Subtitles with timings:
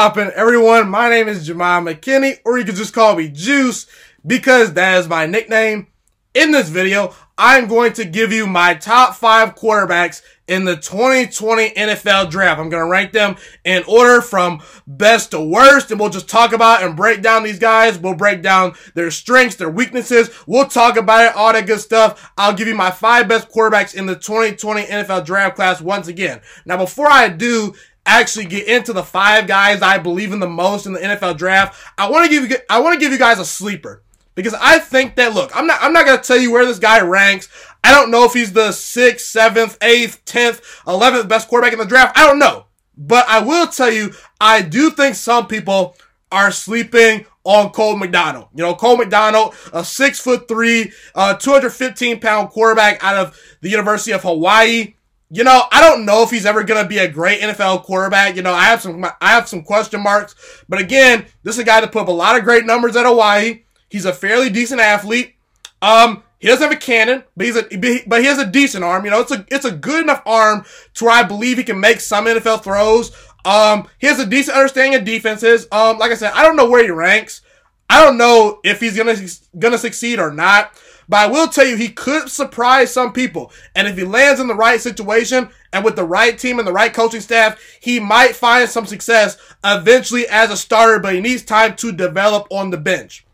[0.00, 0.88] everyone?
[0.88, 3.86] My name is Ghiman McKinney, or you can just call me Juice
[4.26, 5.88] because that is my nickname.
[6.32, 11.70] In this video, I'm going to give you my top five quarterbacks in the 2020
[11.70, 12.58] NFL draft.
[12.58, 16.54] I'm going to rank them in order from best to worst, and we'll just talk
[16.54, 17.98] about and break down these guys.
[17.98, 20.30] We'll break down their strengths, their weaknesses.
[20.46, 22.32] We'll talk about it, all that good stuff.
[22.38, 26.40] I'll give you my five best quarterbacks in the 2020 NFL draft class once again.
[26.64, 27.74] Now, before I do,
[28.18, 31.78] actually get into the five guys I believe in the most in the NFL draft,
[31.96, 34.02] I want to give you I want to give you guys a sleeper
[34.34, 37.00] because I think that look, I'm not I'm not gonna tell you where this guy
[37.00, 37.48] ranks.
[37.82, 41.84] I don't know if he's the sixth, seventh, eighth, tenth, eleventh best quarterback in the
[41.84, 42.18] draft.
[42.18, 45.96] I don't know, but I will tell you I do think some people
[46.32, 48.48] are sleeping on Cole McDonald.
[48.54, 53.70] You know, Cole McDonald, a six foot three, uh, 215 pound quarterback out of the
[53.70, 54.94] University of Hawaii
[55.30, 58.34] you know, I don't know if he's ever going to be a great NFL quarterback.
[58.34, 60.34] You know, I have some, I have some question marks.
[60.68, 63.06] But again, this is a guy that put up a lot of great numbers at
[63.06, 63.62] Hawaii.
[63.88, 65.34] He's a fairly decent athlete.
[65.82, 67.62] Um, he doesn't have a cannon, but he's a,
[68.06, 69.04] but he has a decent arm.
[69.04, 70.64] You know, it's a, it's a good enough arm
[70.94, 73.12] to where I believe he can make some NFL throws.
[73.44, 75.68] Um, he has a decent understanding of defenses.
[75.70, 77.42] Um, like I said, I don't know where he ranks.
[77.88, 79.16] I don't know if he's gonna,
[79.58, 80.72] gonna succeed or not.
[81.10, 83.50] But I will tell you, he could surprise some people.
[83.74, 86.72] And if he lands in the right situation and with the right team and the
[86.72, 91.42] right coaching staff, he might find some success eventually as a starter, but he needs
[91.42, 93.26] time to develop on the bench.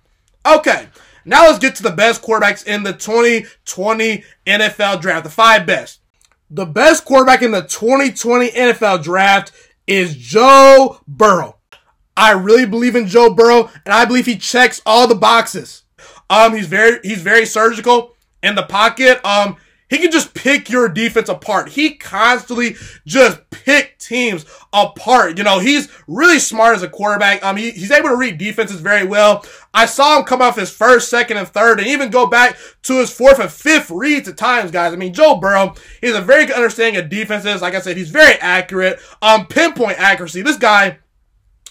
[0.46, 0.88] Okay.
[1.26, 5.24] Now let's get to the best quarterbacks in the 2020 NFL draft.
[5.24, 6.00] The five best.
[6.48, 9.52] The best quarterback in the 2020 NFL draft
[9.86, 11.58] is Joe Burrow.
[12.16, 15.82] I really believe in Joe Burrow, and I believe he checks all the boxes.
[16.30, 19.24] Um, he's very he's very surgical in the pocket.
[19.24, 19.56] Um,
[19.88, 21.68] he can just pick your defense apart.
[21.68, 22.74] He constantly
[23.06, 25.38] just pick teams apart.
[25.38, 27.44] You know, he's really smart as a quarterback.
[27.44, 29.44] Um, he, he's able to read defenses very well.
[29.72, 32.98] I saw him come off his first, second, and third, and even go back to
[32.98, 34.92] his fourth and fifth reads at times, guys.
[34.92, 37.62] I mean, Joe Burrow, he's a very good understanding of defenses.
[37.62, 38.98] Like I said, he's very accurate.
[39.22, 40.42] Um, pinpoint accuracy.
[40.42, 40.98] This guy,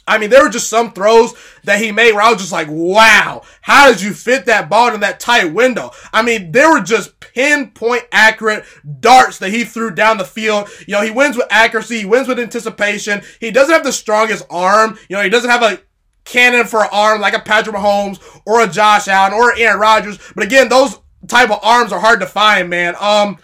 [0.08, 1.34] I mean, there were just some throws
[1.64, 4.94] that he made where I was just like, wow, how did you fit that ball
[4.94, 5.92] in that tight window?
[6.14, 8.66] I mean, there were just pinpoint accurate
[9.00, 10.70] darts that he threw down the field.
[10.88, 13.22] You know, he wins with accuracy, he wins with anticipation.
[13.40, 15.00] He doesn't have the strongest arm.
[15.10, 15.82] You know, he doesn't have a
[16.24, 20.20] cannon for an arm like a Patrick Mahomes or a Josh Allen or Aaron Rodgers.
[20.36, 22.96] But again, those type of arms are hard to find, man.
[23.00, 23.38] Um,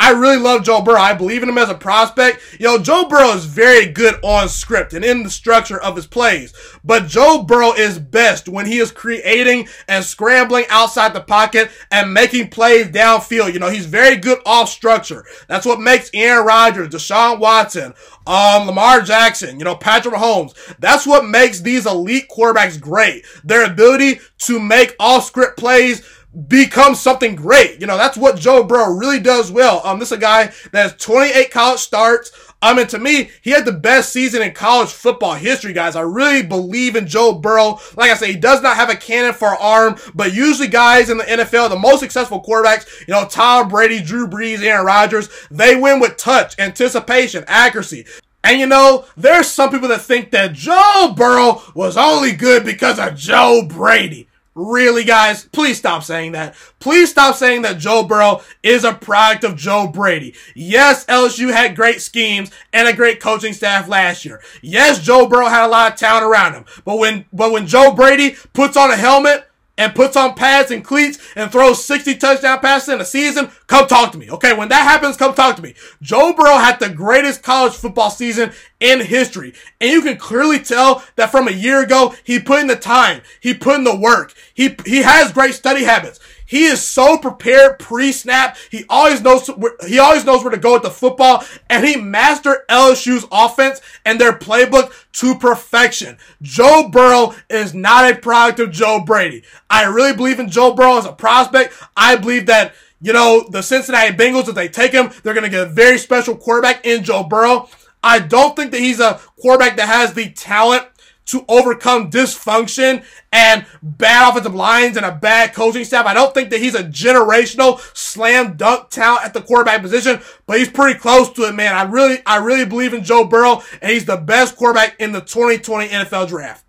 [0.00, 1.00] I really love Joe Burrow.
[1.00, 2.40] I believe in him as a prospect.
[2.60, 6.06] You know, Joe Burrow is very good on script and in the structure of his
[6.06, 6.54] plays.
[6.84, 12.14] But Joe Burrow is best when he is creating and scrambling outside the pocket and
[12.14, 13.52] making plays downfield.
[13.52, 15.24] You know, he's very good off structure.
[15.48, 17.92] That's what makes Aaron Rodgers, Deshaun Watson,
[18.26, 20.54] um, Lamar Jackson, you know, Patrick Mahomes.
[20.78, 23.24] That's what makes these elite quarterbacks great.
[23.42, 26.06] Their ability to make off script plays
[26.46, 27.80] become something great.
[27.80, 29.80] You know, that's what Joe Burrow really does well.
[29.84, 32.32] Um, this is a guy that has 28 college starts.
[32.60, 35.94] I mean, to me, he had the best season in college football history, guys.
[35.94, 37.78] I really believe in Joe Burrow.
[37.96, 41.18] Like I say, he does not have a cannon for arm, but usually guys in
[41.18, 45.76] the NFL, the most successful quarterbacks, you know, Tom Brady, Drew Brees, Aaron Rodgers, they
[45.76, 48.06] win with touch, anticipation, accuracy.
[48.42, 52.98] And you know, there's some people that think that Joe Burrow was only good because
[52.98, 54.28] of Joe Brady.
[54.60, 56.56] Really, guys, please stop saying that.
[56.80, 60.34] Please stop saying that Joe Burrow is a product of Joe Brady.
[60.56, 64.42] Yes, LSU had great schemes and a great coaching staff last year.
[64.60, 66.64] Yes, Joe Burrow had a lot of talent around him.
[66.84, 69.47] But when, but when Joe Brady puts on a helmet
[69.78, 73.86] and puts on pads and cleats and throws 60 touchdown passes in a season, come
[73.86, 74.28] talk to me.
[74.30, 75.74] Okay, when that happens, come talk to me.
[76.02, 79.54] Joe Burrow had the greatest college football season in history.
[79.80, 83.22] And you can clearly tell that from a year ago, he put in the time.
[83.40, 84.34] He put in the work.
[84.52, 86.20] He, he has great study habits.
[86.48, 88.56] He is so prepared pre-snap.
[88.70, 89.50] He always knows
[89.86, 94.18] he always knows where to go with the football, and he mastered LSU's offense and
[94.18, 96.16] their playbook to perfection.
[96.40, 99.44] Joe Burrow is not a product of Joe Brady.
[99.68, 101.74] I really believe in Joe Burrow as a prospect.
[101.94, 105.50] I believe that you know the Cincinnati Bengals, if they take him, they're going to
[105.50, 107.68] get a very special quarterback in Joe Burrow.
[108.02, 110.86] I don't think that he's a quarterback that has the talent
[111.28, 116.06] to overcome dysfunction and bad offensive lines and a bad coaching staff.
[116.06, 120.58] I don't think that he's a generational slam dunk talent at the quarterback position, but
[120.58, 121.74] he's pretty close to it, man.
[121.74, 125.20] I really, I really believe in Joe Burrow, and he's the best quarterback in the
[125.20, 126.64] 2020 NFL draft.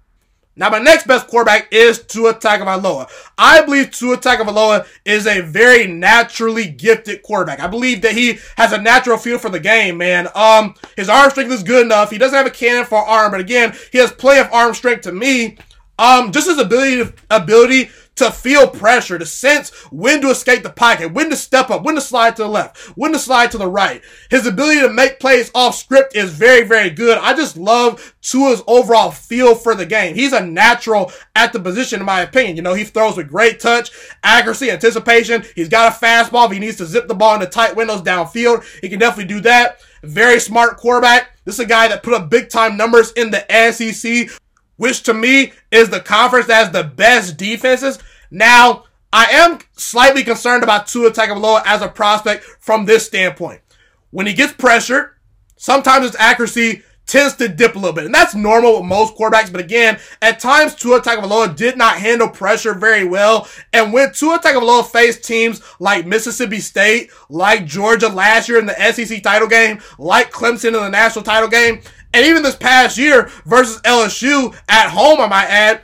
[0.59, 3.09] Now, my next best quarterback is Tua Tagovailoa.
[3.37, 7.61] I believe Tua Tagovailoa is a very naturally gifted quarterback.
[7.61, 10.27] I believe that he has a natural feel for the game, man.
[10.35, 12.11] Um, his arm strength is good enough.
[12.11, 15.03] He doesn't have a cannon for arm, but again, he has plenty of arm strength
[15.03, 15.57] to me.
[15.97, 20.69] Um, just his ability to, ability to feel pressure, to sense when to escape the
[20.69, 23.57] pocket, when to step up, when to slide to the left, when to slide to
[23.57, 24.01] the right.
[24.29, 27.17] His ability to make plays off script is very, very good.
[27.17, 30.15] I just love Tua's overall feel for the game.
[30.15, 32.55] He's a natural at the position, in my opinion.
[32.55, 33.91] You know, he throws with great touch,
[34.23, 35.43] accuracy, anticipation.
[35.55, 36.45] He's got a fastball.
[36.47, 39.41] If he needs to zip the ball into tight windows downfield, he can definitely do
[39.41, 39.79] that.
[40.03, 41.37] Very smart quarterback.
[41.45, 44.29] This is a guy that put up big time numbers in the SEC
[44.79, 47.99] which to me is the conference that has the best defenses.
[48.31, 53.61] Now, I am slightly concerned about Tua Tagovailoa as a prospect from this standpoint.
[54.11, 55.11] When he gets pressured,
[55.57, 59.51] sometimes his accuracy tends to dip a little bit, and that's normal with most quarterbacks.
[59.51, 64.39] But again, at times Tua Tagovailoa did not handle pressure very well, and when Tua
[64.39, 69.79] Tagovailoa faced teams like Mississippi State, like Georgia last year in the SEC title game,
[69.97, 71.81] like Clemson in the national title game,
[72.13, 75.81] and even this past year versus LSU at home, I might add,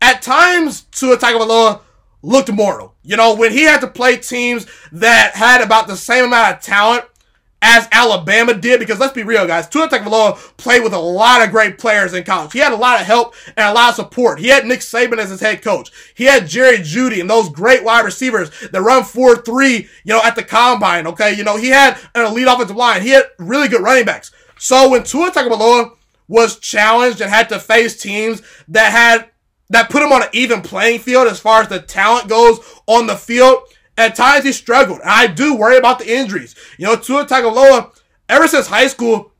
[0.00, 1.80] at times Tua Tagovailoa
[2.22, 2.94] looked mortal.
[3.02, 6.62] You know, when he had to play teams that had about the same amount of
[6.62, 7.04] talent
[7.62, 11.50] as Alabama did, because let's be real, guys, Tua Tagovailoa played with a lot of
[11.50, 12.52] great players in college.
[12.52, 14.38] He had a lot of help and a lot of support.
[14.38, 15.90] He had Nick Saban as his head coach.
[16.14, 20.36] He had Jerry Jeudy and those great wide receivers that run 4-3, you know, at
[20.36, 21.34] the combine, okay?
[21.34, 23.02] You know, he had an elite offensive line.
[23.02, 24.32] He had really good running backs.
[24.58, 25.92] So when Tua Tagovailoa
[26.28, 29.30] was challenged and had to face teams that had
[29.70, 33.06] that put him on an even playing field as far as the talent goes on
[33.06, 33.58] the field,
[33.98, 35.00] at times he struggled.
[35.00, 36.54] And I do worry about the injuries.
[36.78, 37.98] You know, Tua Tagovailoa,
[38.28, 39.32] ever since high school,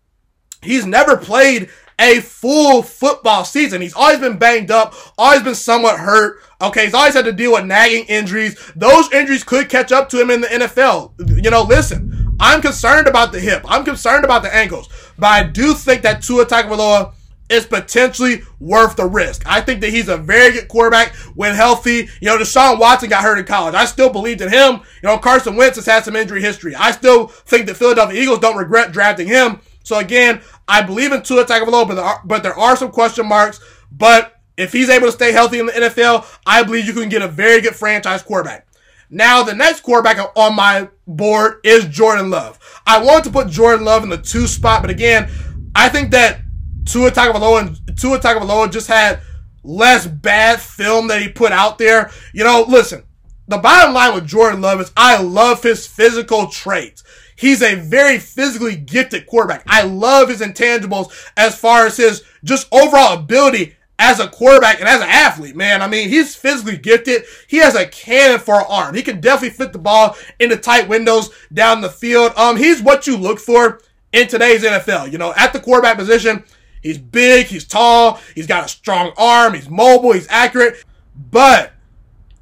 [0.62, 3.81] he's never played a full football season.
[3.81, 6.40] He's always been banged up, always been somewhat hurt.
[6.61, 8.72] Okay, he's always had to deal with nagging injuries.
[8.75, 11.43] Those injuries could catch up to him in the NFL.
[11.43, 13.62] You know, listen, I'm concerned about the hip.
[13.67, 14.88] I'm concerned about the ankles.
[15.19, 17.14] But I do think that Tua Tagovailoa
[17.48, 19.43] is potentially worth the risk.
[19.46, 22.08] I think that he's a very good quarterback when healthy.
[22.20, 23.75] You know, Deshaun Watson got hurt in college.
[23.75, 24.81] I still believed in him.
[25.02, 26.75] You know, Carson Wentz has had some injury history.
[26.75, 29.60] I still think the Philadelphia Eagles don't regret drafting him.
[29.84, 33.60] So again, I believe in Tua Tagovailoa, but but there are some question marks.
[33.93, 37.22] But if he's able to stay healthy in the NFL, I believe you can get
[37.22, 38.66] a very good franchise quarterback.
[39.08, 42.58] Now, the next quarterback on my board is Jordan Love.
[42.87, 45.31] I wanted to put Jordan Love in the two spot, but again,
[45.76, 46.40] I think that
[46.86, 49.20] Tua Tagovailoa and Tua Tagovailoa just had
[49.62, 52.10] less bad film that he put out there.
[52.32, 53.02] You know, listen,
[53.48, 57.04] the bottom line with Jordan Love is I love his physical traits.
[57.36, 59.62] He's a very physically gifted quarterback.
[59.66, 64.88] I love his intangibles as far as his just overall ability as a quarterback and
[64.88, 65.82] as an athlete, man.
[65.82, 67.24] I mean, he's physically gifted.
[67.46, 68.94] He has a cannon for an arm.
[68.94, 72.32] He can definitely fit the ball into tight windows down the field.
[72.36, 73.80] Um, he's what you look for
[74.12, 75.12] in today's NFL.
[75.12, 76.44] You know, at the quarterback position,
[76.86, 80.82] he's big, he's tall, he's got a strong arm, he's mobile, he's accurate,
[81.30, 81.72] but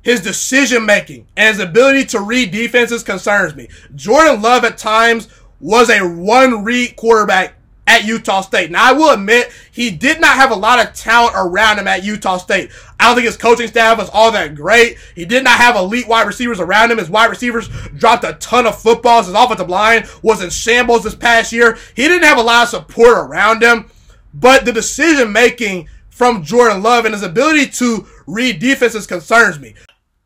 [0.03, 3.69] his decision making and his ability to read defenses concerns me.
[3.95, 5.29] Jordan Love at times
[5.61, 7.55] was a one read quarterback
[7.87, 8.71] at Utah State.
[8.71, 12.05] Now, I will admit, he did not have a lot of talent around him at
[12.05, 12.71] Utah State.
[12.99, 14.97] I don't think his coaching staff was all that great.
[15.15, 16.99] He did not have elite wide receivers around him.
[16.99, 19.27] His wide receivers dropped a ton of footballs.
[19.27, 21.77] His offensive line was in shambles this past year.
[21.95, 23.91] He didn't have a lot of support around him,
[24.35, 29.75] but the decision making from Jordan Love and his ability to read defenses concerns me.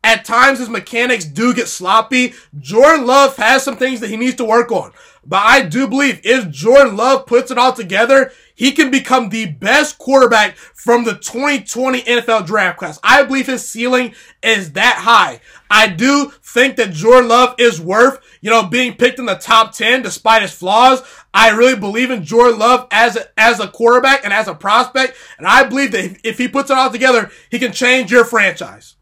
[0.03, 2.33] At times, his mechanics do get sloppy.
[2.57, 4.91] Jordan Love has some things that he needs to work on.
[5.25, 9.45] But I do believe if Jordan Love puts it all together, he can become the
[9.47, 12.99] best quarterback from the 2020 NFL draft class.
[13.03, 15.41] I believe his ceiling is that high.
[15.69, 19.73] I do think that Jordan Love is worth, you know, being picked in the top
[19.73, 21.03] 10 despite his flaws.
[21.33, 25.15] I really believe in Jordan Love as a, as a quarterback and as a prospect.
[25.37, 28.95] And I believe that if, he puts it all together, he can change your franchise.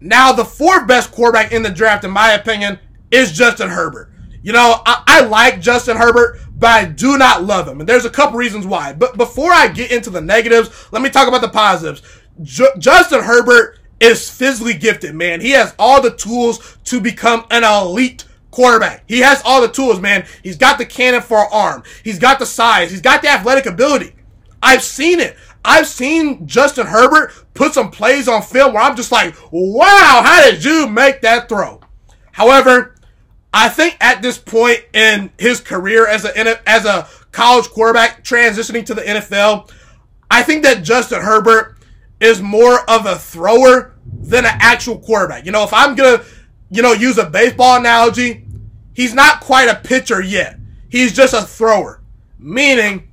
[0.00, 2.78] Now, the fourth best quarterback in the draft, in my opinion,
[3.10, 4.10] is Justin Herbert.
[4.42, 7.80] You know, I, I, like Justin Herbert, but I do not love him.
[7.80, 8.94] And there's a couple reasons why.
[8.94, 12.00] But before I get into the negatives, let me talk about the positives.
[12.42, 15.40] Justin Herbert is physically gifted, man.
[15.40, 19.04] He has all the tools to become an elite quarterback.
[19.06, 20.26] He has all the tools, man.
[20.42, 21.82] He's got the cannon for an arm.
[22.02, 22.90] He's got the size.
[22.90, 24.14] He's got the athletic ability.
[24.62, 25.36] I've seen it.
[25.64, 30.42] I've seen Justin Herbert put some plays on film where I'm just like, wow, how
[30.42, 31.80] did you make that throw?
[32.32, 32.94] However,
[33.52, 38.86] I think at this point in his career as a as a college quarterback transitioning
[38.86, 39.70] to the NFL,
[40.30, 41.76] I think that Justin Herbert
[42.20, 45.46] is more of a thrower than an actual quarterback.
[45.46, 46.22] You know, if I'm gonna,
[46.70, 48.44] you know, use a baseball analogy,
[48.94, 50.58] he's not quite a pitcher yet.
[50.88, 52.02] He's just a thrower.
[52.38, 53.10] Meaning,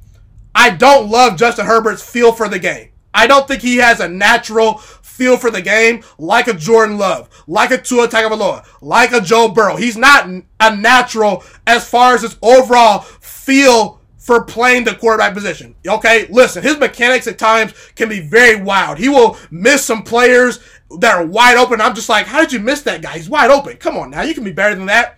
[0.53, 2.89] I don't love Justin Herbert's feel for the game.
[3.13, 4.75] I don't think he has a natural
[5.17, 9.49] feel for the game like a Jordan Love, like a Tua Tagovailoa, like a Joe
[9.49, 9.75] Burrow.
[9.75, 15.73] He's not a natural as far as his overall feel for playing the quarterback position.
[15.87, 18.97] Okay, listen, his mechanics at times can be very wild.
[18.97, 20.59] He will miss some players
[20.99, 21.79] that are wide open.
[21.79, 23.13] I'm just like, how did you miss that guy?
[23.13, 23.77] He's wide open.
[23.77, 25.17] Come on now, you can be better than that.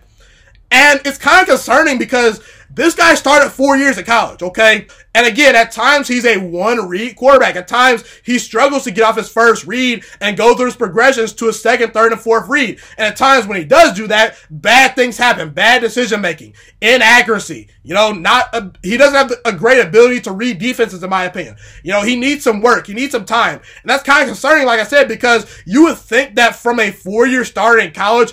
[0.70, 2.40] And it's kind of concerning because
[2.72, 4.86] this guy started four years of college, okay?
[5.14, 7.56] And again, at times he's a one read quarterback.
[7.56, 11.32] At times he struggles to get off his first read and go through his progressions
[11.34, 12.78] to a second, third, and fourth read.
[12.96, 15.50] And at times when he does do that, bad things happen.
[15.50, 17.68] Bad decision making, inaccuracy.
[17.82, 21.24] You know, not a, he doesn't have a great ability to read defenses, in my
[21.24, 21.56] opinion.
[21.82, 22.86] You know, he needs some work.
[22.86, 25.98] He needs some time, and that's kind of concerning, like I said, because you would
[25.98, 28.32] think that from a four-year starter in college,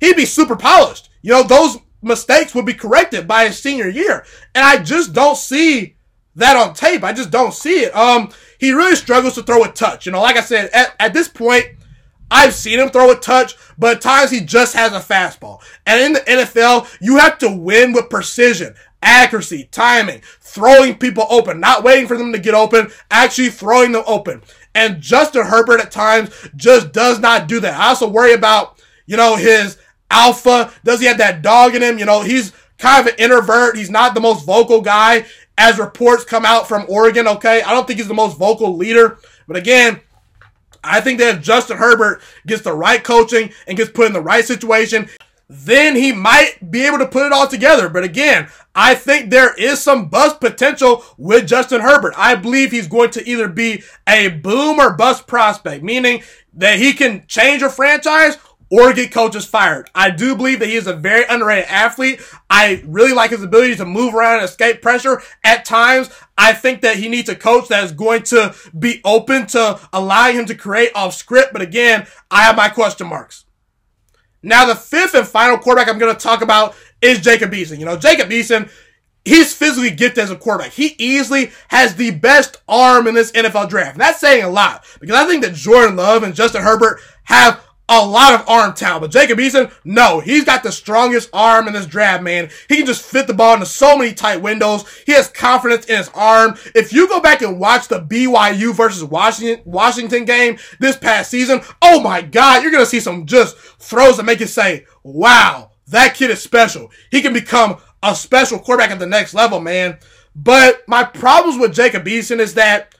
[0.00, 1.10] he'd be super polished.
[1.22, 4.24] You know, those mistakes would be corrected by his senior year.
[4.54, 5.96] And I just don't see
[6.36, 7.02] that on tape.
[7.02, 7.94] I just don't see it.
[7.94, 10.06] Um, he really struggles to throw a touch.
[10.06, 11.66] You know, like I said, at, at this point,
[12.30, 15.60] I've seen him throw a touch, but at times he just has a fastball.
[15.86, 21.60] And in the NFL, you have to win with precision, accuracy, timing, throwing people open,
[21.60, 24.42] not waiting for them to get open, actually throwing them open.
[24.74, 27.80] And Justin Herbert at times just does not do that.
[27.80, 29.78] I also worry about, you know, his
[30.10, 30.72] alpha?
[30.84, 31.98] Does he have that dog in him?
[31.98, 33.76] You know, he's kind of an introvert.
[33.76, 35.26] He's not the most vocal guy
[35.58, 37.62] as reports come out from Oregon, okay?
[37.62, 39.18] I don't think he's the most vocal leader.
[39.46, 40.00] But again,
[40.84, 44.20] I think that if Justin Herbert gets the right coaching and gets put in the
[44.20, 45.08] right situation,
[45.48, 47.88] then he might be able to put it all together.
[47.88, 52.14] But again, I think there is some bust potential with Justin Herbert.
[52.16, 56.22] I believe he's going to either be a boom or bust prospect, meaning
[56.52, 58.36] that he can change a franchise
[58.70, 59.90] or get coaches fired.
[59.94, 62.20] I do believe that he is a very underrated athlete.
[62.50, 66.10] I really like his ability to move around and escape pressure at times.
[66.36, 70.36] I think that he needs a coach that is going to be open to allowing
[70.36, 71.52] him to create off script.
[71.52, 73.44] But again, I have my question marks.
[74.42, 77.78] Now, the fifth and final quarterback I'm going to talk about is Jacob Eason.
[77.78, 78.70] You know, Jacob Eason,
[79.24, 80.72] he's physically gifted as a quarterback.
[80.72, 83.92] He easily has the best arm in this NFL draft.
[83.92, 87.64] And that's saying a lot because I think that Jordan Love and Justin Herbert have
[87.88, 89.02] a lot of arm talent.
[89.02, 92.50] But Jacob Eason, no, he's got the strongest arm in this draft, man.
[92.68, 94.84] He can just fit the ball into so many tight windows.
[95.06, 96.56] He has confidence in his arm.
[96.74, 101.62] If you go back and watch the BYU versus Washington, Washington game this past season,
[101.80, 105.70] oh my God, you're going to see some just throws that make you say, wow,
[105.88, 106.90] that kid is special.
[107.10, 109.98] He can become a special quarterback at the next level, man.
[110.34, 112.94] But my problems with Jacob Eason is that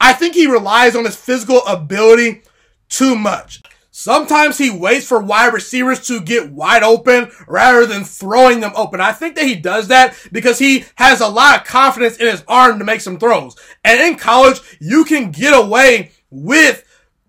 [0.00, 2.42] I think he relies on his physical ability
[2.88, 3.62] too much.
[3.96, 9.00] Sometimes he waits for wide receivers to get wide open rather than throwing them open.
[9.00, 12.42] I think that he does that because he has a lot of confidence in his
[12.48, 13.54] arm to make some throws.
[13.84, 16.82] And in college, you can get away with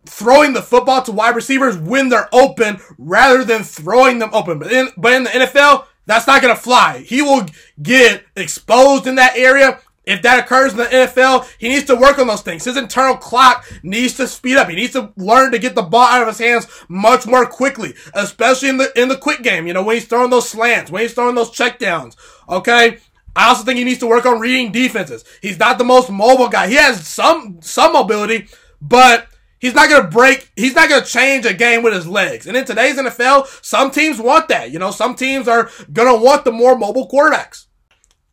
[0.07, 4.57] throwing the football to wide receivers when they're open rather than throwing them open.
[4.57, 6.97] But in, but in the NFL, that's not going to fly.
[6.97, 7.45] He will
[7.79, 12.19] get exposed in that area if that occurs in the NFL, he needs to work
[12.19, 12.65] on those things.
[12.65, 14.69] His internal clock needs to speed up.
[14.69, 17.93] He needs to learn to get the ball out of his hands much more quickly,
[18.13, 19.67] especially in the in the quick game.
[19.67, 22.15] You know, when he's throwing those slants, when he's throwing those checkdowns.
[22.47, 22.99] Okay.
[23.35, 25.25] I also think he needs to work on reading defenses.
[25.41, 26.67] He's not the most mobile guy.
[26.67, 28.47] He has some some mobility,
[28.81, 29.27] but
[29.59, 30.51] he's not gonna break.
[30.55, 32.47] He's not gonna change a game with his legs.
[32.47, 34.71] And in today's NFL, some teams want that.
[34.71, 37.65] You know, some teams are gonna want the more mobile quarterbacks.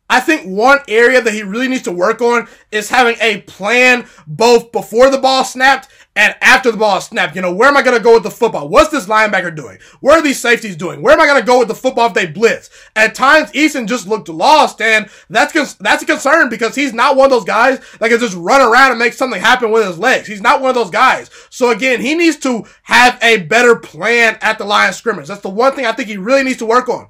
[0.09, 4.05] I think one area that he really needs to work on is having a plan
[4.27, 7.35] both before the ball snapped and after the ball snapped.
[7.35, 8.69] You know, where am I going to go with the football?
[8.69, 9.79] What's this linebacker doing?
[10.01, 11.01] Where are these safeties doing?
[11.01, 12.69] Where am I going to go with the football if they blitz?
[12.95, 17.25] At times, Eason just looked lost, and that's that's a concern because he's not one
[17.25, 20.27] of those guys that can just run around and make something happen with his legs.
[20.27, 21.29] He's not one of those guys.
[21.49, 25.27] So again, he needs to have a better plan at the line of scrimmage.
[25.27, 27.07] That's the one thing I think he really needs to work on.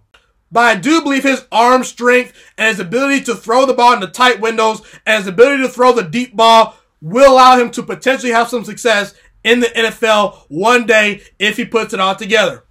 [0.53, 4.07] But I do believe his arm strength and his ability to throw the ball into
[4.07, 8.31] tight windows and his ability to throw the deep ball will allow him to potentially
[8.31, 12.63] have some success in the NFL one day if he puts it all together.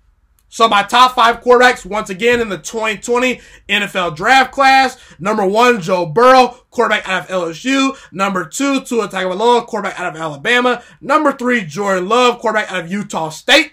[0.49, 4.99] So my top five quarterbacks, once again, in the 2020 NFL draft class.
[5.19, 7.97] Number one, Joe Burrow, quarterback out of LSU.
[8.13, 10.83] Number two, Tua Tagovailoa, quarterback out of Alabama.
[11.01, 13.73] Number three, Jordan Love, quarterback out of Utah State.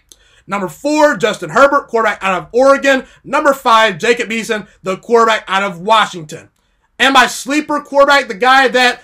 [0.49, 3.05] Number four, Justin Herbert, quarterback out of Oregon.
[3.23, 6.49] Number five, Jacob Eason, the quarterback out of Washington.
[6.97, 9.03] And my sleeper quarterback, the guy that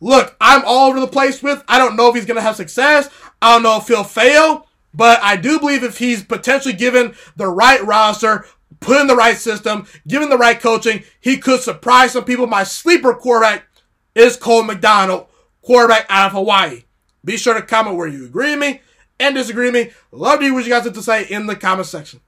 [0.00, 1.62] look, I'm all over the place with.
[1.68, 3.10] I don't know if he's going to have success.
[3.42, 7.46] I don't know if he'll fail, but I do believe if he's potentially given the
[7.46, 8.46] right roster,
[8.80, 12.46] put in the right system, given the right coaching, he could surprise some people.
[12.46, 13.66] My sleeper quarterback
[14.14, 15.26] is Cole McDonald,
[15.60, 16.84] quarterback out of Hawaii.
[17.22, 18.80] Be sure to comment where you agree with me
[19.18, 19.92] and disagree with me.
[20.12, 22.20] Love to hear what you guys have to say in the comment section.